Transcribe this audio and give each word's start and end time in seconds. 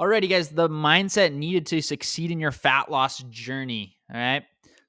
Alrighty, 0.00 0.30
guys, 0.30 0.48
the 0.48 0.66
mindset 0.66 1.34
needed 1.34 1.66
to 1.66 1.82
succeed 1.82 2.30
in 2.30 2.40
your 2.40 2.52
fat 2.52 2.90
loss 2.90 3.18
journey. 3.24 3.98
All 4.10 4.18
right. 4.18 4.42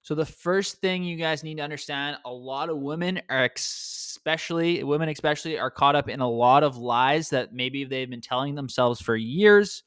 So 0.04 0.16
the 0.16 0.26
first 0.26 0.80
thing 0.80 1.04
you 1.04 1.18
guys 1.18 1.44
need 1.44 1.58
to 1.58 1.64
understand, 1.64 2.16
a 2.24 2.32
lot 2.32 2.70
of 2.70 2.78
women 2.78 3.22
are 3.30 3.50
especially 3.54 4.86
women 4.86 5.10
especially 5.10 5.60
are 5.60 5.70
caught 5.70 5.98
up 5.98 6.08
in 6.08 6.22
a 6.22 6.30
lot 6.30 6.64
of 6.64 6.78
lies 6.78 7.30
that 7.32 7.54
maybe 7.54 7.84
they've 7.84 8.10
been 8.10 8.22
telling 8.22 8.56
themselves 8.56 9.02
for 9.02 9.18
years 9.18 9.84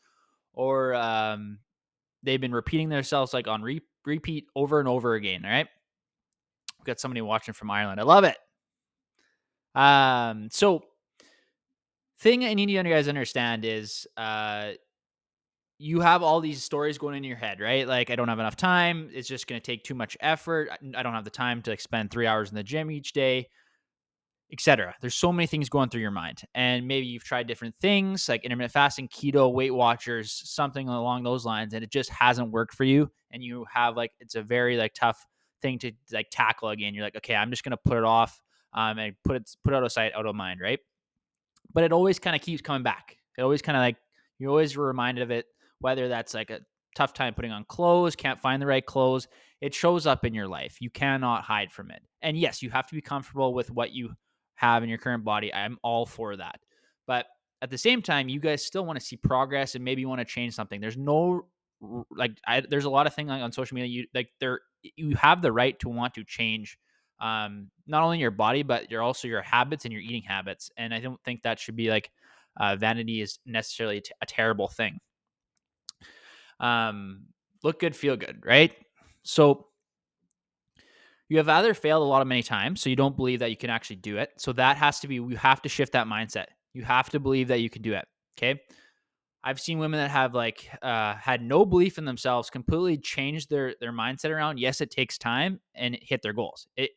or 0.52 0.95
um, 0.95 1.59
they've 2.22 2.41
been 2.41 2.52
repeating 2.52 2.91
themselves 2.91 3.32
like 3.32 3.48
on 3.48 3.62
re- 3.62 3.80
repeat 4.04 4.45
over 4.54 4.79
and 4.79 4.86
over 4.86 5.14
again. 5.14 5.46
All 5.46 5.50
right. 5.50 5.68
We've 6.79 6.86
got 6.86 7.00
somebody 7.00 7.22
watching 7.22 7.54
from 7.54 7.71
Ireland. 7.71 7.99
I 7.99 8.04
love 8.04 8.25
it. 8.25 8.36
Um, 9.75 10.50
so 10.52 10.85
thing 12.18 12.44
I 12.44 12.52
need 12.52 12.68
you 12.68 12.82
guys 12.82 13.08
understand 13.08 13.64
is 13.64 14.07
uh 14.18 14.72
you 15.79 16.01
have 16.01 16.23
all 16.23 16.41
these 16.41 16.63
stories 16.63 16.99
going 16.99 17.17
in 17.17 17.25
your 17.25 17.37
head, 17.37 17.61
right? 17.61 17.87
Like, 17.87 18.11
I 18.11 18.17
don't 18.17 18.29
have 18.29 18.39
enough 18.39 18.57
time. 18.57 19.11
It's 19.13 19.29
just 19.29 19.46
going 19.46 19.61
to 19.61 19.64
take 19.64 19.83
too 19.83 19.95
much 19.95 20.17
effort. 20.21 20.69
I 20.97 21.03
don't 21.03 21.14
have 21.14 21.25
the 21.25 21.31
time 21.31 21.63
to 21.63 21.77
spend 21.79 22.11
three 22.11 22.27
hours 22.27 22.50
in 22.50 22.55
the 22.55 22.63
gym 22.63 22.91
each 22.91 23.13
day, 23.13 23.49
etc. 24.53 24.95
There's 25.00 25.17
so 25.17 25.33
many 25.33 25.47
things 25.47 25.69
going 25.69 25.89
through 25.89 26.03
your 26.03 26.13
mind, 26.13 26.43
and 26.55 26.87
maybe 26.87 27.07
you've 27.07 27.25
tried 27.25 27.49
different 27.49 27.75
things 27.81 28.29
like 28.29 28.45
intermittent 28.45 28.73
fasting, 28.73 29.09
keto, 29.09 29.53
Weight 29.53 29.75
Watchers, 29.75 30.43
something 30.45 30.89
along 30.89 31.25
those 31.25 31.45
lines, 31.45 31.75
and 31.75 31.83
it 31.83 31.91
just 31.91 32.11
hasn't 32.11 32.53
worked 32.53 32.75
for 32.75 32.84
you. 32.84 33.11
And 33.33 33.42
you 33.42 33.64
have 33.72 33.97
like 33.97 34.12
it's 34.20 34.36
a 34.36 34.42
very 34.42 34.77
like 34.77 34.95
tough 34.95 35.27
thing 35.61 35.78
to 35.81 35.92
like 36.12 36.28
tackle 36.31 36.69
again. 36.69 36.95
You're 36.95 37.05
like, 37.05 37.17
okay, 37.17 37.34
I'm 37.34 37.50
just 37.50 37.64
going 37.64 37.72
to 37.72 37.81
put 37.84 37.98
it 37.98 38.05
off 38.05 38.41
um, 38.75 38.98
and 38.98 39.14
put 39.25 39.36
it 39.36 39.50
put 39.64 39.72
it 39.72 39.77
out 39.77 39.83
of 39.83 39.91
sight, 39.91 40.12
out 40.14 40.27
of 40.27 40.36
mind, 40.36 40.61
right? 40.61 40.78
But 41.72 41.83
it 41.83 41.92
always 41.92 42.20
kind 42.20 42.36
of 42.36 42.42
keeps 42.42 42.62
coming 42.62 42.84
back. 42.84 43.16
It 43.36 43.42
always 43.42 43.61
kind 43.61 43.77
of 43.77 43.81
like 43.81 43.97
you're 44.38 44.50
always 44.50 44.77
reminded 44.77 45.22
of 45.22 45.31
it 45.31 45.47
whether 45.84 46.08
that's 46.08 46.32
like 46.32 46.48
a 46.48 46.60
tough 46.96 47.12
time 47.12 47.34
putting 47.34 47.52
on 47.52 47.62
clothes, 47.66 48.16
can't 48.16 48.40
find 48.40 48.62
the 48.62 48.66
right 48.66 48.86
clothes, 48.86 49.28
it 49.60 49.74
shows 49.74 50.06
up 50.06 50.24
in 50.24 50.32
your 50.32 50.48
life. 50.48 50.78
You 50.80 50.88
cannot 50.88 51.42
hide 51.42 51.70
from 51.70 51.91
it. 51.91 52.00
And 52.22 52.38
yes, 52.38 52.62
you 52.62 52.70
have 52.70 52.86
to 52.86 52.94
be 52.94 53.02
comfortable 53.02 53.52
with 53.52 53.70
what 53.70 53.92
you 53.92 54.14
have 54.54 54.82
in 54.82 54.88
your 54.88 54.96
current 54.96 55.24
body. 55.24 55.52
I'm 55.52 55.76
all 55.82 56.06
for 56.06 56.36
that. 56.36 56.58
But 57.06 57.26
at 57.60 57.68
the 57.68 57.76
same 57.76 58.00
time, 58.00 58.30
you 58.30 58.41
guys 58.41 58.64
still 58.64 58.86
want 58.86 58.98
to 58.98 59.04
see 59.04 59.16
progress 59.16 59.74
and 59.74 59.84
maybe 59.84 60.00
you 60.00 60.08
want 60.08 60.20
to 60.20 60.24
change 60.24 60.54
something. 60.54 60.80
There's 60.80 60.96
no 60.96 61.48
like 62.10 62.38
I, 62.46 62.60
there's 62.60 62.86
a 62.86 62.91
lot 62.91 63.06
of 63.06 63.12
things 63.12 63.30
on 63.30 63.52
social 63.52 63.74
media 63.74 63.91
you 63.91 64.06
like 64.14 64.28
there 64.41 64.60
you 64.96 65.14
have 65.16 65.42
the 65.42 65.52
right 65.52 65.78
to 65.80 65.91
want 65.91 66.14
to 66.14 66.24
change 66.24 66.78
um 67.20 67.69
not 67.86 68.02
only 68.02 68.20
your 68.20 68.30
body 68.30 68.62
but 68.62 68.91
you're 68.91 69.02
also 69.02 69.28
your 69.28 69.42
habits 69.42 69.84
and 69.84 69.92
your 69.92 70.00
eating 70.00 70.22
habits 70.22 70.70
and 70.78 70.94
i 70.94 71.00
don't 71.00 71.20
think 71.24 71.42
that 71.42 71.58
should 71.58 71.76
be 71.76 71.91
like 71.91 72.10
uh, 72.58 72.74
vanity 72.74 73.20
is 73.20 73.38
necessarily 73.44 74.00
t- 74.00 74.12
a 74.22 74.26
terrible 74.26 74.69
thing 74.69 74.98
um, 76.60 77.27
look 77.62 77.80
good, 77.80 77.94
feel 77.94 78.16
good, 78.16 78.42
right? 78.44 78.72
So 79.22 79.66
you 81.28 81.38
have 81.38 81.48
either 81.48 81.74
failed 81.74 82.02
a 82.02 82.06
lot 82.06 82.22
of 82.22 82.28
many 82.28 82.42
times, 82.42 82.80
so 82.80 82.91
you 82.91 82.97
don't 82.97 83.16
believe 83.16 83.41
that 83.41 83.50
you 83.50 83.56
can 83.56 83.70
actually 83.70 83.97
do 83.97 84.19
it. 84.19 84.30
So 84.36 84.52
that 84.52 84.77
has 84.77 85.00
to 85.00 85.08
be, 85.08 85.16
you 85.16 85.36
have 85.36 85.62
to 85.62 85.69
shift 85.69 85.92
that 85.92 86.06
mindset. 86.06 86.47
You 86.75 86.82
have 86.82 87.10
to 87.10 87.20
believe 87.20 87.48
that 87.48 87.60
you 87.60 87.70
can 87.70 87.82
do 87.82 87.94
it. 87.94 88.05
Okay. 88.36 88.60
I've 89.44 89.60
seen 89.60 89.78
women 89.78 90.00
that 90.00 90.10
have 90.10 90.34
like 90.34 90.70
uh, 90.80 91.14
had 91.14 91.42
no 91.42 91.66
belief 91.66 91.98
in 91.98 92.06
themselves, 92.06 92.48
completely 92.48 92.97
changed 92.97 93.50
their 93.50 93.75
their 93.78 93.92
mindset 93.92 94.30
around. 94.30 94.58
Yes, 94.58 94.80
it 94.80 94.91
takes 94.91 95.19
time 95.19 95.60
and 95.75 95.98
hit 96.00 96.22
their 96.22 96.32
goals. 96.32 96.66
It 96.77 96.91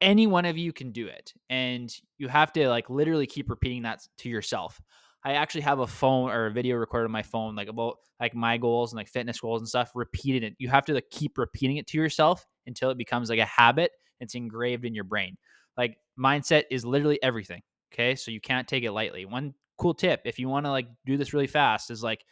any 0.00 0.28
one 0.28 0.44
of 0.44 0.56
you 0.56 0.72
can 0.72 0.92
do 0.92 1.08
it, 1.08 1.34
and 1.50 1.92
you 2.16 2.28
have 2.28 2.52
to 2.52 2.68
like 2.68 2.88
literally 2.88 3.26
keep 3.26 3.50
repeating 3.50 3.82
that 3.82 4.06
to 4.18 4.28
yourself. 4.28 4.80
I 5.24 5.32
actually 5.32 5.60
have 5.62 5.80
a 5.80 5.86
phone 5.86 6.30
or 6.30 6.46
a 6.46 6.50
video 6.50 6.76
recorded 6.76 7.06
on 7.06 7.10
my 7.10 7.22
phone, 7.22 7.54
like 7.54 7.68
about 7.68 7.98
like 8.20 8.34
my 8.34 8.56
goals 8.56 8.92
and 8.92 8.96
like 8.96 9.08
fitness 9.08 9.40
goals 9.40 9.60
and 9.60 9.68
stuff. 9.68 9.90
Repeating 9.94 10.42
it, 10.42 10.54
you 10.58 10.68
have 10.68 10.84
to 10.86 10.94
like 10.94 11.10
keep 11.10 11.36
repeating 11.36 11.76
it 11.76 11.86
to 11.88 11.98
yourself 11.98 12.46
until 12.66 12.90
it 12.90 12.98
becomes 12.98 13.28
like 13.28 13.38
a 13.38 13.44
habit. 13.44 13.92
It's 14.20 14.34
engraved 14.34 14.84
in 14.84 14.94
your 14.94 15.04
brain. 15.04 15.36
Like 15.76 15.98
mindset 16.18 16.64
is 16.70 16.84
literally 16.84 17.22
everything. 17.22 17.62
Okay, 17.92 18.14
so 18.14 18.30
you 18.30 18.40
can't 18.40 18.68
take 18.68 18.84
it 18.84 18.92
lightly. 18.92 19.26
One 19.26 19.54
cool 19.76 19.94
tip, 19.94 20.22
if 20.24 20.38
you 20.38 20.48
want 20.48 20.66
to 20.66 20.70
like 20.70 20.88
do 21.04 21.16
this 21.16 21.34
really 21.34 21.46
fast, 21.46 21.90
is 21.90 22.02
like 22.02 22.24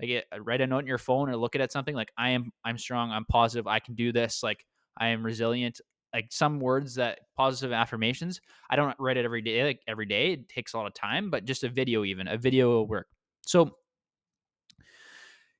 like 0.00 0.10
eh, 0.10 0.22
write 0.40 0.60
a 0.60 0.66
note 0.66 0.80
in 0.80 0.86
your 0.86 0.98
phone 0.98 1.28
or 1.28 1.36
look 1.36 1.54
at 1.54 1.72
something 1.72 1.94
like 1.94 2.10
I 2.18 2.30
am 2.30 2.50
I'm 2.64 2.78
strong, 2.78 3.10
I'm 3.12 3.24
positive, 3.26 3.66
I 3.66 3.78
can 3.78 3.94
do 3.94 4.12
this. 4.12 4.42
Like 4.42 4.64
I 4.98 5.08
am 5.08 5.24
resilient 5.24 5.80
like 6.12 6.26
some 6.30 6.60
words 6.60 6.94
that 6.96 7.20
positive 7.36 7.72
affirmations. 7.72 8.40
I 8.70 8.76
don't 8.76 8.94
write 8.98 9.16
it 9.16 9.24
every 9.24 9.42
day, 9.42 9.64
like 9.64 9.80
every 9.88 10.06
day. 10.06 10.32
It 10.32 10.48
takes 10.48 10.74
a 10.74 10.76
lot 10.76 10.86
of 10.86 10.94
time, 10.94 11.30
but 11.30 11.44
just 11.44 11.64
a 11.64 11.68
video, 11.68 12.04
even 12.04 12.28
a 12.28 12.36
video 12.36 12.68
will 12.68 12.86
work. 12.86 13.08
So 13.42 13.76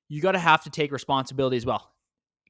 you 0.09 0.21
got 0.21 0.33
to 0.33 0.39
have 0.39 0.62
to 0.65 0.71
take 0.71 0.93
responsibility 0.93 1.57
as 1.57 1.65
well. 1.65 1.93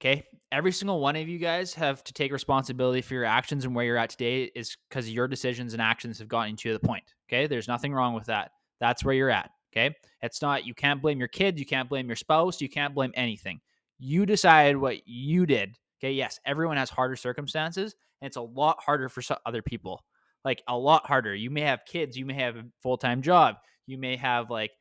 Okay. 0.01 0.25
Every 0.51 0.73
single 0.73 0.99
one 0.99 1.15
of 1.15 1.29
you 1.29 1.39
guys 1.39 1.73
have 1.75 2.03
to 2.05 2.13
take 2.13 2.33
responsibility 2.33 3.03
for 3.03 3.15
your 3.15 3.25
actions 3.25 3.65
and 3.65 3.75
where 3.75 3.85
you're 3.85 3.97
at 3.97 4.11
today 4.11 4.51
is 4.57 4.77
because 4.89 5.09
your 5.09 5.29
decisions 5.29 5.73
and 5.73 5.81
actions 5.81 6.19
have 6.19 6.27
gotten 6.27 6.57
to 6.57 6.73
the 6.73 6.81
point. 6.81 7.05
Okay. 7.29 7.47
There's 7.47 7.69
nothing 7.69 7.95
wrong 7.95 8.15
with 8.15 8.27
that. 8.27 8.51
That's 8.81 9.05
where 9.05 9.15
you're 9.15 9.31
at. 9.31 9.51
Okay. 9.73 9.95
It's 10.21 10.43
not, 10.43 10.67
you 10.67 10.75
can't 10.75 11.01
blame 11.01 11.21
your 11.21 11.29
kids. 11.29 11.61
You 11.61 11.67
can't 11.67 11.89
blame 11.89 12.09
your 12.09 12.17
spouse. 12.17 12.61
You 12.61 12.69
can't 12.69 12.97
blame 12.97 13.13
anything. 13.15 13.61
You 14.01 14.27
decided 14.27 14.77
what 14.77 15.07
you 15.07 15.47
did 15.47 15.77
Okay, 16.03 16.13
yes, 16.13 16.41
everyone 16.45 16.77
has 16.79 16.91
harder 16.91 17.15
circumstances, 17.15 17.95
and 18.21 18.27
it's 18.27 18.37
a 18.37 18.43
lot 18.43 18.83
harder 18.83 19.09
for 19.09 19.23
other 19.47 19.63
people. 19.63 20.03
Like 20.45 20.61
a 20.67 20.77
lot 20.77 21.07
harder. 21.07 21.33
You 21.33 21.49
may 21.49 21.61
have 21.61 21.85
kids, 21.87 22.17
you 22.17 22.27
may 22.27 22.35
have 22.35 22.57
a 22.57 22.65
full 22.83 22.97
time 22.97 23.23
job, 23.23 23.57
you 23.87 23.97
may 23.99 24.17
have 24.17 24.51
like 24.51 24.73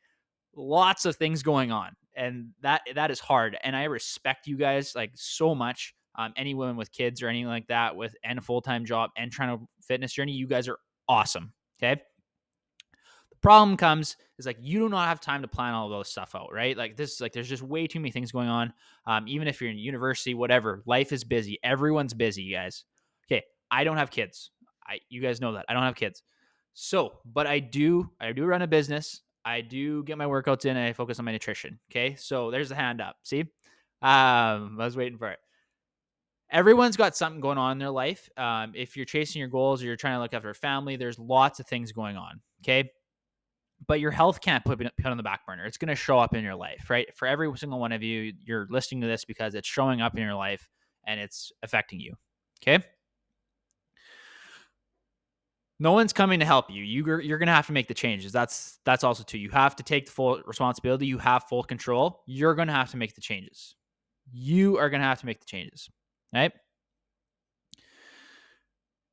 lots 0.56 1.06
of 1.06 1.16
things 1.16 1.44
going 1.44 1.72
on, 1.72 1.92
and 2.16 2.50
that 2.62 2.82
that 2.96 3.12
is 3.12 3.20
hard. 3.20 3.56
And 3.64 3.76
I 3.76 3.84
respect 3.84 4.48
you 4.48 4.58
guys 4.58 4.96
like 4.96 5.12
so 5.14 5.54
much. 5.54 5.94
Um, 6.16 6.34
any 6.36 6.56
women 6.56 6.76
with 6.76 6.92
kids 6.92 7.22
or 7.22 7.30
anything 7.30 7.48
like 7.48 7.68
that 7.68 7.96
with 7.96 8.16
and 8.26 8.38
a 8.38 8.42
full 8.42 8.62
time 8.62 8.84
job 8.84 9.12
and 9.16 9.32
trying 9.32 9.58
to 9.58 9.66
fitness 9.82 10.12
journey, 10.12 10.34
you 10.34 10.48
guys 10.48 10.68
are 10.68 10.80
awesome. 11.08 11.54
Okay, 11.82 12.02
The 13.30 13.38
Problem 13.42 13.78
comes 13.78 14.18
is 14.42 14.46
like 14.46 14.58
you 14.60 14.80
do 14.80 14.90
not 14.90 15.08
have 15.08 15.20
time 15.20 15.42
to 15.42 15.48
plan 15.48 15.74
all 15.74 15.90
those 15.90 16.10
stuff 16.10 16.36
out, 16.36 16.52
right? 16.52 16.76
Like 16.76 16.98
this 16.98 17.14
is 17.14 17.22
like 17.22 17.32
there's 17.32 17.48
just 17.48 17.64
way 17.64 17.88
too 17.88 18.00
many 18.00 18.12
things 18.12 18.32
going 18.32 18.50
on. 18.50 18.74
Um, 19.06 19.28
even 19.28 19.48
if 19.48 19.62
you're 19.62 19.70
in 19.70 19.78
university, 19.78 20.34
whatever, 20.34 20.82
life 20.86 21.12
is 21.12 21.24
busy. 21.24 21.60
Everyone's 21.64 22.14
busy, 22.14 22.44
you 22.44 22.56
guys. 22.56 22.86
Okay, 23.28 23.44
I 23.70 23.84
don't 23.84 23.98
have 23.98 24.12
kids. 24.12 24.52
I 24.86 25.00
you 25.10 25.22
guys 25.22 25.40
know 25.40 25.54
that 25.54 25.66
I 25.70 25.74
don't 25.74 25.84
have 25.84 25.96
kids. 25.96 26.24
So, 26.74 27.20
but 27.26 27.48
I 27.48 27.60
do 27.60 28.10
I 28.20 28.32
do 28.32 28.46
run 28.46 28.62
a 28.62 28.68
business. 28.68 29.22
I 29.46 29.62
do 29.62 30.04
get 30.04 30.18
my 30.18 30.26
workouts 30.26 30.66
in 30.66 30.78
I 30.78 30.94
focus 30.94 31.20
on 31.20 31.26
my 31.26 31.32
nutrition. 31.32 31.80
Okay, 31.92 32.16
so 32.16 32.52
there's 32.52 32.72
a 32.72 32.76
hand 32.76 33.02
up. 33.02 33.16
See, 33.24 33.42
um, 34.02 34.78
I 34.80 34.86
was 34.86 34.98
waiting 34.98 35.18
for 35.18 35.30
it 35.30 35.40
everyone's 36.54 36.98
got 36.98 37.16
something 37.16 37.40
going 37.40 37.58
on 37.58 37.72
in 37.72 37.78
their 37.78 37.90
life. 37.90 38.30
Um, 38.36 38.74
if 38.76 38.98
you're 38.98 39.06
chasing 39.06 39.40
your 39.40 39.48
goals 39.48 39.82
or 39.82 39.86
you're 39.86 39.96
trying 39.96 40.16
to 40.16 40.20
look 40.20 40.34
after 40.34 40.50
a 40.50 40.54
family, 40.54 40.98
there's 40.98 41.18
lots 41.18 41.62
of 41.62 41.66
things 41.66 41.94
going 41.94 42.18
on. 42.18 42.42
Okay 42.62 42.92
but 43.88 44.00
your 44.00 44.12
health 44.12 44.42
can't 44.42 44.64
put, 44.64 44.80
put 44.80 45.06
on 45.06 45.18
the 45.18 45.24
back 45.24 45.46
burner. 45.46 45.66
It's 45.66 45.78
going 45.78 45.90
to 45.90 45.96
show 45.96 46.20
up 46.20 46.36
in 46.36 46.44
your 46.44 46.56
life, 46.56 46.90
right? 46.90 47.08
For 47.16 47.28
every 47.28 47.52
single 47.58 47.80
one 47.80 47.92
of 47.92 48.04
you, 48.04 48.34
you're 48.44 48.68
listening 48.70 49.02
to 49.02 49.08
this 49.08 49.26
because 49.26 49.56
it's 49.56 49.68
showing 49.68 50.02
up 50.02 50.16
in 50.16 50.24
your 50.24 50.36
life 50.36 50.68
and 51.06 51.20
it's 51.20 51.52
affecting 51.64 52.00
you. 52.00 52.14
Okay. 52.62 52.84
No 55.80 55.94
one's 55.94 56.14
coming 56.14 56.40
to 56.40 56.46
help 56.46 56.70
you. 56.70 56.84
You 56.84 57.20
you're 57.22 57.40
going 57.40 57.48
to 57.48 57.54
have 57.54 57.66
to 57.66 57.74
make 57.74 57.88
the 57.88 57.96
changes. 57.96 58.32
That's 58.32 58.78
that's 58.86 59.04
also 59.04 59.24
too. 59.24 59.40
You 59.40 59.50
have 59.50 59.76
to 59.78 59.84
take 59.84 60.06
the 60.06 60.12
full 60.12 60.40
responsibility. 60.46 61.08
You 61.08 61.18
have 61.18 61.46
full 61.46 61.64
control. 61.64 62.22
You're 62.28 62.54
going 62.54 62.68
to 62.68 62.74
have 62.74 62.92
to 62.92 62.98
make 62.98 63.16
the 63.16 63.22
changes. 63.22 63.76
You 64.32 64.78
are 64.78 64.92
going 64.92 65.02
to 65.02 65.08
have 65.08 65.20
to 65.22 65.26
make 65.26 65.40
the 65.40 65.48
changes. 65.48 65.90
Right? 66.32 66.52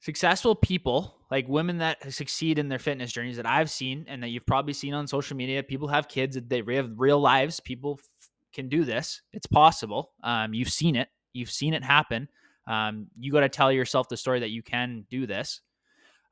successful 0.01 0.55
people 0.55 1.18
like 1.31 1.47
women 1.49 1.79
that 1.79 2.13
succeed 2.13 2.59
in 2.59 2.69
their 2.69 2.79
fitness 2.79 3.13
journeys 3.13 3.37
that 3.37 3.47
I've 3.47 3.71
seen 3.71 4.05
and 4.09 4.23
that 4.23 4.29
you've 4.29 4.47
probably 4.47 4.73
seen 4.73 4.95
on 4.95 5.07
social 5.07 5.37
media. 5.37 5.63
People 5.63 5.89
have 5.89 6.09
kids, 6.09 6.39
they 6.49 6.63
have 6.75 6.91
real 6.97 7.21
lives. 7.21 7.61
People 7.61 7.99
f- 8.01 8.31
can 8.53 8.69
do 8.69 8.85
this. 8.85 9.21
It's 9.33 9.47
possible. 9.47 10.13
Um, 10.23 10.55
you've 10.55 10.71
seen 10.71 10.97
it. 10.97 11.09
You've 11.35 11.51
seen 11.51 11.75
it 11.75 11.85
happen. 11.85 12.29
Um, 12.67 13.09
you 13.19 13.33
got 13.33 13.41
to 13.41 13.49
tell 13.49 13.71
yourself 13.71 14.09
the 14.09 14.17
story 14.17 14.41
that 14.41 14.51
you 14.51 14.63
can 14.63 15.07
do 15.11 15.27
this. 15.27 15.61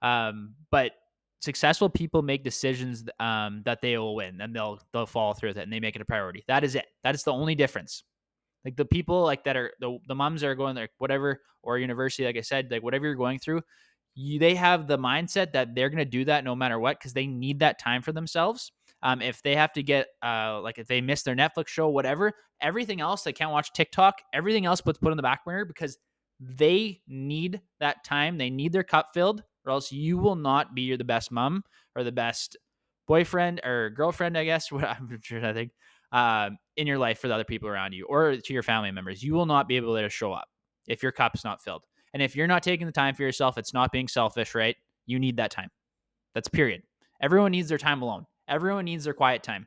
Um, 0.03 0.55
but 0.71 0.93
successful 1.41 1.89
people 1.89 2.23
make 2.23 2.43
decisions 2.43 3.05
um, 3.21 3.63
that 3.65 3.81
they 3.81 3.97
will 3.99 4.15
win 4.15 4.41
and 4.41 4.55
they'll 4.55 4.81
they'll 4.93 5.07
follow 5.07 5.33
through 5.35 5.51
with 5.51 5.59
it 5.59 5.63
and 5.63 5.73
they 5.73 5.81
make 5.81 5.97
it 5.97 6.03
a 6.03 6.07
priority. 6.07 6.45
That 6.49 6.65
is 6.65 6.75
it. 6.75 6.87
That 7.05 7.15
is 7.15 7.23
the 7.23 7.33
only 7.33 7.55
difference. 7.55 8.03
Like 8.65 8.77
the 8.77 8.85
people 8.85 9.23
like 9.23 9.45
that 9.45 9.57
are 9.57 9.73
the 9.81 9.99
the 10.09 10.15
moms 10.15 10.41
that 10.41 10.49
are 10.49 10.55
going 10.55 10.75
there, 10.75 10.89
whatever, 10.99 11.41
or 11.63 11.79
university, 11.79 12.25
like 12.25 12.37
I 12.37 12.41
said, 12.41 12.69
like 12.71 12.83
whatever 12.83 13.07
you're 13.07 13.15
going 13.15 13.39
through, 13.39 13.63
you, 14.17 14.39
they 14.39 14.55
have 14.55 14.87
the 14.87 14.99
mindset 14.99 15.53
that 15.53 15.75
they're 15.75 15.91
going 15.91 15.99
to 15.99 16.05
do 16.05 16.25
that 16.25 16.43
no 16.43 16.57
matter 16.57 16.81
what 16.81 16.99
because 16.99 17.13
they 17.13 17.27
need 17.27 17.61
that 17.61 17.79
time 17.79 18.03
for 18.03 18.13
themselves. 18.13 18.73
Um, 19.03 19.21
if 19.21 19.43
they 19.43 19.55
have 19.55 19.73
to 19.75 19.83
get 19.83 20.09
uh, 20.25 20.61
like 20.63 20.79
if 20.79 20.89
they 20.89 21.01
miss 21.01 21.23
their 21.23 21.37
Netflix 21.37 21.69
show, 21.69 21.89
whatever, 21.89 22.33
everything 22.61 23.01
else 23.01 23.23
they 23.23 23.33
can't 23.33 23.53
watch 23.53 23.73
TikTok, 23.75 24.15
everything 24.33 24.65
else 24.65 24.81
puts 24.81 24.99
put 24.99 25.13
in 25.13 25.17
the 25.17 25.23
back 25.23 25.45
burner 25.45 25.67
because 25.67 25.99
they 26.41 27.01
need 27.07 27.61
that 27.79 28.05
time. 28.05 28.39
They 28.39 28.51
need 28.51 28.73
their 28.73 28.83
cup 28.83 29.11
filled, 29.13 29.43
or 29.65 29.73
else 29.73 29.93
you 29.93 30.17
will 30.17 30.35
not 30.35 30.75
be 30.75 30.97
the 30.97 31.05
best 31.05 31.31
mom 31.31 31.62
or 31.95 32.03
the 32.03 32.12
best 32.12 32.57
boyfriend 33.07 33.61
or 33.65 33.91
girlfriend. 33.91 34.37
I 34.37 34.45
guess 34.45 34.73
what 34.73 34.85
I'm 34.85 35.19
sure 35.23 35.45
I 35.45 35.53
think 35.53 35.73
uh, 36.12 36.51
in 36.77 36.87
your 36.87 36.99
life 36.99 37.19
for 37.19 37.29
the 37.29 37.35
other 37.35 37.45
people 37.45 37.69
around 37.69 37.93
you 37.93 38.07
or 38.07 38.37
to 38.37 38.53
your 38.55 38.62
family 38.62 38.91
members. 38.91 39.23
You 39.23 39.35
will 39.35 39.47
not 39.47 39.69
be 39.69 39.77
able 39.77 39.95
to 39.97 40.09
show 40.09 40.33
up 40.33 40.49
if 40.89 41.03
your 41.03 41.12
cup's 41.12 41.45
not 41.45 41.62
filled. 41.62 41.85
And 42.17 42.23
if 42.23 42.35
you're 42.35 42.47
not 42.47 42.63
taking 42.63 42.87
the 42.87 42.95
time 42.95 43.15
for 43.15 43.25
yourself, 43.25 43.59
it's 43.59 43.75
not 43.75 43.93
being 43.93 44.09
selfish, 44.09 44.55
right? 44.55 44.75
You 45.05 45.19
need 45.19 45.37
that 45.37 45.51
time. 45.51 45.69
That's 46.35 46.49
period. 46.49 46.81
Everyone 47.21 47.53
needs 47.53 47.69
their 47.69 47.77
time 47.77 48.01
alone. 48.01 48.25
Everyone 48.49 48.87
needs 48.87 49.05
their 49.05 49.13
quiet 49.13 49.43
time 49.43 49.67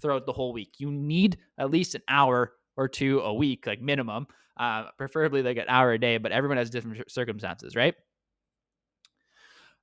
throughout 0.00 0.24
the 0.24 0.32
whole 0.32 0.52
week. 0.52 0.74
You 0.78 0.92
need 0.92 1.38
at 1.58 1.72
least 1.72 1.96
an 1.96 2.02
hour 2.06 2.52
or 2.76 2.86
two 2.86 3.18
a 3.18 3.34
week, 3.34 3.66
like 3.66 3.82
minimum, 3.82 4.28
uh, 4.60 4.92
preferably 4.96 5.42
like 5.42 5.56
an 5.56 5.64
hour 5.66 5.90
a 5.90 5.98
day, 5.98 6.18
but 6.18 6.30
everyone 6.30 6.58
has 6.58 6.70
different 6.70 7.10
circumstances, 7.10 7.74
right? 7.74 7.96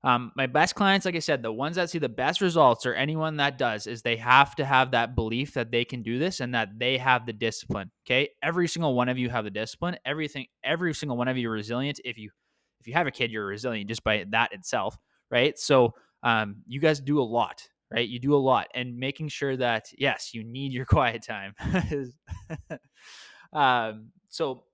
Um, 0.06 0.32
my 0.36 0.46
best 0.46 0.76
clients, 0.76 1.04
like 1.04 1.16
I 1.16 1.20
said, 1.20 1.42
the 1.42 1.52
ones 1.52 1.78
that 1.78 1.90
see 1.90 1.98
the 1.98 2.08
best 2.08 2.40
results 2.40 2.86
or 2.86 2.94
anyone 2.94 3.38
that 3.38 3.58
does 3.58 3.88
is 3.88 4.04
they 4.04 4.18
have 4.18 4.54
to 4.56 4.64
have 4.64 4.92
that 4.92 5.16
belief 5.16 5.56
that 5.56 5.72
they 5.72 5.84
can 5.84 6.04
do 6.04 6.20
this 6.20 6.42
and 6.42 6.54
that 6.54 6.78
they 6.78 7.00
have 7.00 7.26
the 7.26 7.34
discipline. 7.34 7.90
Okay. 8.06 8.30
Every 8.44 8.68
single 8.68 8.94
one 8.94 9.10
of 9.10 9.18
you 9.18 9.32
have 9.32 9.46
the 9.46 9.50
discipline. 9.50 9.98
Everything, 10.06 10.46
every 10.64 10.94
single 10.94 11.18
one 11.18 11.28
of 11.28 11.38
you 11.38 11.50
are 11.50 11.54
resilient. 11.54 12.00
If 12.06 12.20
you 12.20 12.30
if 12.82 12.88
you 12.88 12.94
have 12.94 13.08
a 13.08 13.12
kid, 13.12 13.32
you're 13.32 13.48
resilient 13.48 13.90
just 13.90 14.04
by 14.04 14.26
that 14.30 14.54
itself. 14.54 14.96
Right. 15.32 15.58
So 15.58 15.96
um, 16.22 16.58
you 16.68 16.80
guys 16.80 17.00
do 17.00 17.20
a 17.20 17.24
lot, 17.24 17.68
right? 17.92 18.08
You 18.08 18.20
do 18.20 18.36
a 18.36 18.38
lot 18.38 18.68
and 18.76 19.00
making 19.00 19.30
sure 19.30 19.58
that 19.58 19.88
yes, 19.98 20.36
you 20.36 20.44
need 20.44 20.72
your 20.72 20.86
quiet 20.86 21.24
time. 21.24 21.56
um, 23.54 24.12
so 24.30 24.66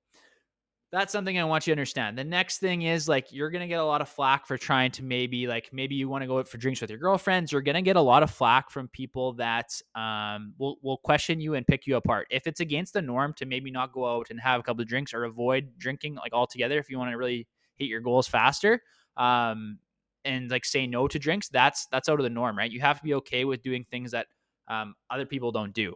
that's 0.91 1.13
something 1.13 1.39
I 1.39 1.45
want 1.45 1.65
you 1.65 1.71
to 1.71 1.79
understand. 1.79 2.17
The 2.17 2.23
next 2.23 2.57
thing 2.57 2.81
is 2.81 3.07
like 3.07 3.31
you're 3.31 3.49
gonna 3.49 3.67
get 3.67 3.79
a 3.79 3.85
lot 3.85 4.01
of 4.01 4.09
flack 4.09 4.45
for 4.45 4.57
trying 4.57 4.91
to 4.91 5.03
maybe 5.03 5.47
like 5.47 5.69
maybe 5.71 5.95
you 5.95 6.09
want 6.09 6.21
to 6.21 6.27
go 6.27 6.39
out 6.39 6.49
for 6.49 6.57
drinks 6.57 6.81
with 6.81 6.89
your 6.89 6.99
girlfriends. 6.99 7.51
You're 7.51 7.61
gonna 7.61 7.81
get 7.81 7.95
a 7.95 8.01
lot 8.01 8.23
of 8.23 8.29
flack 8.29 8.69
from 8.69 8.89
people 8.89 9.31
that 9.33 9.71
um 9.95 10.53
will 10.57 10.77
will 10.81 10.97
question 10.97 11.39
you 11.39 11.53
and 11.53 11.65
pick 11.65 11.87
you 11.87 11.95
apart. 11.95 12.27
If 12.29 12.45
it's 12.45 12.59
against 12.59 12.93
the 12.93 13.01
norm 13.01 13.33
to 13.35 13.45
maybe 13.45 13.71
not 13.71 13.93
go 13.93 14.05
out 14.05 14.27
and 14.31 14.39
have 14.41 14.59
a 14.59 14.63
couple 14.63 14.81
of 14.81 14.87
drinks 14.89 15.13
or 15.13 15.23
avoid 15.23 15.77
drinking 15.77 16.15
like 16.15 16.33
altogether, 16.33 16.77
if 16.77 16.89
you 16.89 16.97
want 16.97 17.11
to 17.11 17.17
really 17.17 17.47
hit 17.77 17.85
your 17.87 18.01
goals 18.01 18.27
faster, 18.27 18.81
um, 19.15 19.79
and 20.25 20.51
like 20.51 20.65
say 20.65 20.85
no 20.87 21.07
to 21.07 21.17
drinks, 21.17 21.47
that's 21.47 21.85
that's 21.85 22.09
out 22.09 22.19
of 22.19 22.23
the 22.23 22.29
norm, 22.29 22.57
right? 22.57 22.69
You 22.71 22.81
have 22.81 22.97
to 22.97 23.03
be 23.03 23.13
okay 23.15 23.45
with 23.45 23.61
doing 23.61 23.85
things 23.89 24.11
that 24.11 24.27
um, 24.67 24.95
other 25.09 25.25
people 25.25 25.53
don't 25.53 25.73
do, 25.73 25.95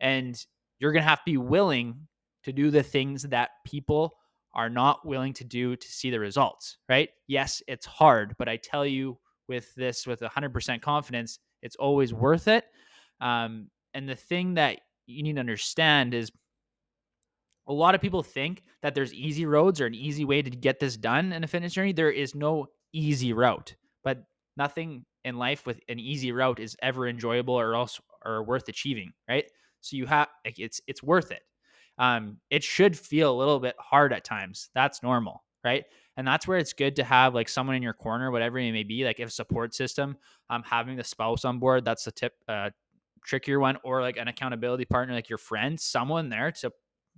and 0.00 0.38
you're 0.80 0.92
gonna 0.92 1.02
have 1.02 1.20
to 1.20 1.24
be 1.24 1.38
willing 1.38 2.08
to 2.42 2.52
do 2.52 2.70
the 2.70 2.82
things 2.82 3.22
that 3.22 3.48
people 3.64 4.12
are 4.54 4.70
not 4.70 5.06
willing 5.06 5.32
to 5.34 5.44
do 5.44 5.76
to 5.76 5.88
see 5.88 6.10
the 6.10 6.20
results, 6.20 6.78
right? 6.88 7.10
Yes, 7.26 7.62
it's 7.66 7.86
hard, 7.86 8.34
but 8.38 8.48
I 8.48 8.56
tell 8.56 8.86
you 8.86 9.18
with 9.48 9.74
this 9.74 10.06
with 10.06 10.20
100% 10.20 10.80
confidence, 10.80 11.38
it's 11.62 11.76
always 11.76 12.14
worth 12.14 12.48
it. 12.48 12.64
Um, 13.20 13.68
and 13.94 14.08
the 14.08 14.14
thing 14.14 14.54
that 14.54 14.80
you 15.06 15.22
need 15.22 15.34
to 15.34 15.40
understand 15.40 16.14
is 16.14 16.30
a 17.66 17.72
lot 17.72 17.94
of 17.94 18.00
people 18.00 18.22
think 18.22 18.62
that 18.82 18.94
there's 18.94 19.14
easy 19.14 19.46
roads 19.46 19.80
or 19.80 19.86
an 19.86 19.94
easy 19.94 20.24
way 20.24 20.42
to 20.42 20.50
get 20.50 20.78
this 20.78 20.96
done 20.96 21.32
in 21.32 21.44
a 21.44 21.46
fitness 21.46 21.72
journey. 21.72 21.92
There 21.92 22.10
is 22.10 22.34
no 22.34 22.66
easy 22.92 23.32
route, 23.32 23.74
but 24.02 24.24
nothing 24.56 25.04
in 25.24 25.36
life 25.36 25.66
with 25.66 25.80
an 25.88 25.98
easy 25.98 26.32
route 26.32 26.60
is 26.60 26.76
ever 26.82 27.08
enjoyable 27.08 27.54
or 27.54 27.74
else 27.74 28.00
or 28.24 28.42
worth 28.44 28.68
achieving, 28.68 29.12
right? 29.28 29.44
So 29.80 29.96
you 29.96 30.06
have 30.06 30.28
it's 30.44 30.80
it's 30.86 31.02
worth 31.02 31.30
it 31.30 31.42
um, 31.98 32.38
it 32.50 32.64
should 32.64 32.98
feel 32.98 33.32
a 33.32 33.38
little 33.38 33.60
bit 33.60 33.76
hard 33.78 34.12
at 34.12 34.24
times. 34.24 34.70
That's 34.74 35.02
normal, 35.02 35.44
right? 35.62 35.84
And 36.16 36.26
that's 36.26 36.46
where 36.46 36.58
it's 36.58 36.72
good 36.72 36.96
to 36.96 37.04
have 37.04 37.34
like 37.34 37.48
someone 37.48 37.76
in 37.76 37.82
your 37.82 37.92
corner, 37.92 38.30
whatever 38.30 38.58
it 38.58 38.72
may 38.72 38.84
be, 38.84 39.04
like 39.04 39.20
if 39.20 39.32
support 39.32 39.74
system, 39.74 40.16
um, 40.50 40.62
having 40.64 40.96
the 40.96 41.04
spouse 41.04 41.44
on 41.44 41.58
board, 41.58 41.84
that's 41.84 42.04
the 42.04 42.12
tip, 42.12 42.34
uh, 42.48 42.70
trickier 43.24 43.58
one, 43.58 43.78
or 43.82 44.00
like 44.00 44.16
an 44.16 44.28
accountability 44.28 44.84
partner, 44.84 45.14
like 45.14 45.28
your 45.28 45.38
friend, 45.38 45.80
someone 45.80 46.28
there 46.28 46.52
to 46.52 46.70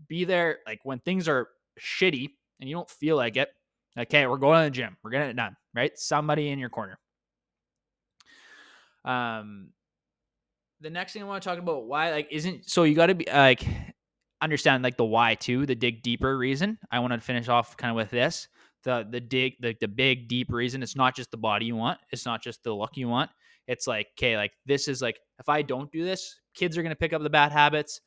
be 0.09 0.25
there, 0.25 0.59
like 0.67 0.81
when 0.85 0.99
things 1.01 1.29
are 1.29 1.49
shitty 1.81 2.31
and 2.61 2.69
you 2.69 2.75
don't 2.75 2.89
feel 2.89 3.17
like 3.17 3.37
it. 3.37 3.49
Okay, 3.99 4.27
we're 4.27 4.37
going 4.37 4.63
to 4.63 4.65
the 4.65 4.71
gym, 4.71 4.97
we're 5.03 5.11
getting 5.11 5.31
it 5.31 5.37
done, 5.37 5.57
right? 5.75 5.99
Somebody 5.99 6.49
in 6.51 6.59
your 6.59 6.69
corner. 6.69 6.99
Um, 9.05 9.71
the 10.81 10.91
next 10.91 11.13
thing 11.13 11.23
I 11.23 11.27
want 11.27 11.43
to 11.43 11.49
talk 11.49 11.59
about 11.59 11.85
why 11.87 12.11
like 12.11 12.29
isn't 12.31 12.69
so 12.69 12.83
you 12.83 12.95
got 12.95 13.07
to 13.07 13.15
be 13.15 13.27
like 13.33 13.65
understand 14.41 14.83
like 14.83 14.97
the 14.97 15.05
why 15.05 15.35
too, 15.35 15.67
the 15.67 15.75
dig 15.75 16.03
deeper 16.03 16.37
reason. 16.37 16.79
I 16.91 16.99
want 16.99 17.13
to 17.13 17.21
finish 17.21 17.49
off 17.49 17.77
kind 17.77 17.91
of 17.91 17.97
with 17.97 18.11
this. 18.11 18.49
The 18.85 19.07
the 19.11 19.21
dig 19.21 19.55
the, 19.61 19.75
the 19.81 19.89
big 19.89 20.29
deep 20.29 20.53
reason 20.53 20.83
it's 20.83 20.97
not 20.97 21.17
just 21.17 21.31
the 21.31 21.37
body 21.37 21.67
you 21.67 21.77
want, 21.77 21.99
it's 22.13 22.27
not 22.27 22.43
just 22.43 22.63
the 22.63 22.73
look 22.75 22.97
you 22.97 23.09
want. 23.09 23.31
It's 23.67 23.87
like, 23.87 24.09
okay, 24.17 24.37
like 24.37 24.53
this 24.65 24.87
is 24.89 25.03
like 25.03 25.19
if 25.41 25.49
I 25.49 25.63
don't 25.63 25.91
do 25.91 26.05
this, 26.05 26.37
kids 26.55 26.77
are 26.79 26.83
gonna 26.83 26.95
pick 26.95 27.13
up 27.13 27.23
the 27.23 27.31
bad 27.31 27.53
habits. 27.53 28.01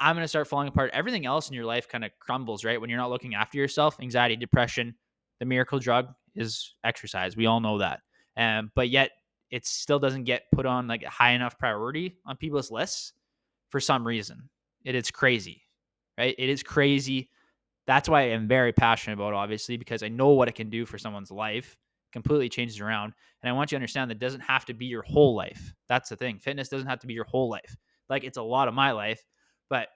I'm 0.00 0.16
gonna 0.16 0.28
start 0.28 0.48
falling 0.48 0.68
apart. 0.68 0.90
Everything 0.92 1.26
else 1.26 1.48
in 1.48 1.54
your 1.54 1.64
life 1.64 1.88
kind 1.88 2.04
of 2.04 2.10
crumbles, 2.18 2.64
right? 2.64 2.80
When 2.80 2.90
you're 2.90 2.98
not 2.98 3.10
looking 3.10 3.34
after 3.34 3.58
yourself, 3.58 3.98
anxiety, 4.00 4.36
depression, 4.36 4.94
the 5.38 5.46
miracle 5.46 5.78
drug 5.78 6.08
is 6.34 6.74
exercise. 6.84 7.36
We 7.36 7.46
all 7.46 7.60
know 7.60 7.78
that. 7.78 8.00
Um, 8.36 8.70
but 8.74 8.90
yet 8.90 9.12
it 9.50 9.64
still 9.64 9.98
doesn't 9.98 10.24
get 10.24 10.42
put 10.52 10.66
on 10.66 10.88
like 10.88 11.02
a 11.02 11.08
high 11.08 11.30
enough 11.30 11.58
priority 11.58 12.18
on 12.26 12.36
people's 12.36 12.70
lists 12.70 13.12
for 13.70 13.80
some 13.80 14.06
reason. 14.06 14.48
It 14.84 14.94
is 14.94 15.10
crazy 15.10 15.62
right? 16.18 16.34
It 16.38 16.48
is 16.48 16.62
crazy. 16.62 17.30
That's 17.86 18.08
why 18.08 18.22
I'm 18.22 18.48
very 18.48 18.72
passionate 18.72 19.14
about 19.14 19.32
it, 19.32 19.36
obviously, 19.36 19.76
because 19.76 20.02
I 20.02 20.08
know 20.08 20.30
what 20.30 20.48
it 20.48 20.54
can 20.54 20.70
do 20.70 20.86
for 20.86 20.98
someone's 20.98 21.30
life. 21.30 21.76
Completely 22.12 22.48
changes 22.48 22.80
around. 22.80 23.12
And 23.42 23.50
I 23.50 23.52
want 23.52 23.70
you 23.70 23.76
to 23.76 23.80
understand 23.80 24.10
that 24.10 24.18
doesn't 24.18 24.40
have 24.40 24.64
to 24.66 24.74
be 24.74 24.86
your 24.86 25.02
whole 25.02 25.34
life. 25.34 25.72
That's 25.88 26.08
the 26.08 26.16
thing. 26.16 26.38
Fitness 26.38 26.68
doesn't 26.68 26.88
have 26.88 27.00
to 27.00 27.06
be 27.06 27.14
your 27.14 27.24
whole 27.24 27.50
life. 27.50 27.76
Like 28.08 28.24
it's 28.24 28.38
a 28.38 28.42
lot 28.42 28.68
of 28.68 28.74
my 28.74 28.92
life, 28.92 29.22
but 29.68 29.88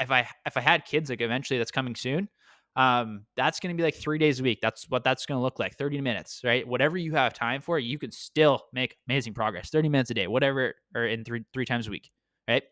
if 0.00 0.10
I 0.10 0.28
if 0.46 0.56
I 0.56 0.60
had 0.60 0.84
kids 0.84 1.10
like 1.10 1.20
eventually 1.20 1.58
that's 1.58 1.70
coming 1.70 1.94
soon, 1.94 2.28
um, 2.76 3.24
that's 3.36 3.60
going 3.60 3.74
to 3.74 3.80
be 3.80 3.84
like 3.84 3.94
three 3.94 4.18
days 4.18 4.40
a 4.40 4.42
week. 4.42 4.58
That's 4.60 4.88
what 4.88 5.04
that's 5.04 5.26
going 5.26 5.38
to 5.38 5.42
look 5.42 5.58
like 5.58 5.76
30 5.76 6.00
minutes, 6.00 6.40
right? 6.44 6.66
Whatever 6.66 6.98
you 6.98 7.14
have 7.14 7.32
time 7.32 7.60
for, 7.60 7.78
you 7.78 7.98
can 7.98 8.10
still 8.10 8.64
make 8.72 8.96
amazing 9.08 9.34
progress 9.34 9.70
30 9.70 9.88
minutes 9.88 10.10
a 10.10 10.14
day, 10.14 10.26
whatever, 10.26 10.74
or 10.94 11.06
in 11.06 11.24
three, 11.24 11.44
three 11.52 11.64
times 11.64 11.86
a 11.86 11.90
week, 11.90 12.10
right? 12.48 12.64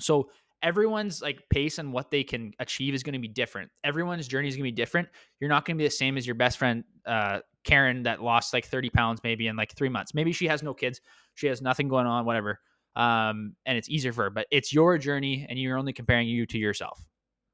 So 0.00 0.30
everyone's 0.64 1.20
like 1.20 1.42
pace 1.50 1.78
and 1.78 1.92
what 1.92 2.10
they 2.10 2.24
can 2.24 2.52
achieve 2.58 2.94
is 2.94 3.02
going 3.02 3.12
to 3.12 3.18
be 3.18 3.28
different. 3.28 3.70
Everyone's 3.84 4.26
journey 4.26 4.48
is 4.48 4.56
going 4.56 4.64
to 4.64 4.72
be 4.72 4.74
different. 4.74 5.08
You're 5.38 5.50
not 5.50 5.66
going 5.66 5.76
to 5.76 5.82
be 5.82 5.86
the 5.86 5.90
same 5.90 6.16
as 6.16 6.26
your 6.26 6.34
best 6.34 6.58
friend, 6.58 6.82
uh, 7.06 7.40
Karen, 7.64 8.02
that 8.04 8.22
lost 8.22 8.54
like 8.54 8.64
30 8.64 8.90
pounds 8.90 9.20
maybe 9.22 9.46
in 9.46 9.56
like 9.56 9.76
three 9.76 9.90
months. 9.90 10.14
Maybe 10.14 10.32
she 10.32 10.48
has 10.48 10.62
no 10.62 10.72
kids, 10.72 11.02
she 11.34 11.46
has 11.48 11.60
nothing 11.60 11.86
going 11.88 12.06
on, 12.06 12.24
whatever. 12.24 12.58
Um, 12.96 13.54
and 13.66 13.76
it's 13.76 13.90
easier 13.90 14.12
for 14.12 14.24
her, 14.24 14.30
but 14.30 14.46
it's 14.50 14.72
your 14.72 14.96
journey 14.98 15.46
and 15.48 15.58
you're 15.58 15.76
only 15.76 15.92
comparing 15.92 16.28
you 16.28 16.46
to 16.46 16.58
yourself, 16.58 17.04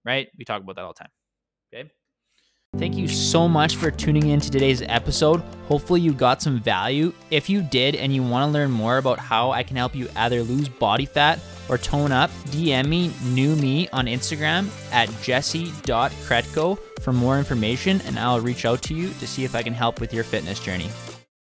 right? 0.05 0.29
We 0.38 0.45
talk 0.45 0.62
about 0.62 0.76
that 0.76 0.83
all 0.83 0.93
the 0.93 1.00
time. 1.00 1.11
Okay. 1.75 1.90
Thank 2.77 2.97
you 2.97 3.09
so 3.09 3.49
much 3.49 3.77
for 3.77 3.91
tuning 3.91 4.29
in 4.29 4.39
to 4.41 4.49
today's 4.49 4.81
episode. 4.81 5.43
Hopefully, 5.67 6.00
you 6.00 6.12
got 6.12 6.41
some 6.41 6.61
value. 6.61 7.12
If 7.31 7.50
you 7.50 7.62
did 7.62 7.97
and 7.97 8.15
you 8.15 8.23
want 8.23 8.49
to 8.49 8.53
learn 8.53 8.71
more 8.71 8.99
about 8.99 9.19
how 9.19 9.50
I 9.50 9.65
can 9.65 9.77
help 9.77 9.95
you 9.95 10.09
either 10.15 10.43
lose 10.43 10.69
body 10.69 11.05
fat 11.05 11.41
or 11.69 11.77
tone 11.77 12.12
up, 12.12 12.31
DM 12.47 12.87
me, 12.87 13.12
new 13.25 13.57
me 13.57 13.89
on 13.89 14.07
Instagram 14.07 14.71
at 14.93 15.11
jesse.korytko 15.21 16.79
for 17.03 17.12
more 17.12 17.39
information 17.39 18.00
and 18.07 18.19
I'll 18.19 18.41
reach 18.41 18.65
out 18.65 18.83
to 18.85 18.95
you 18.95 19.09
to 19.15 19.27
see 19.27 19.45
if 19.45 19.55
I 19.55 19.62
can 19.62 19.75
help 19.75 20.00
with 20.00 20.15
your 20.15 20.25
fitness 20.25 20.61
journey. 20.61 20.91